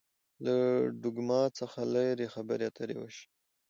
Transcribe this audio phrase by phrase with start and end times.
[0.45, 0.55] له
[1.01, 3.25] ډوګما څخه لري خبرې اترې وشي.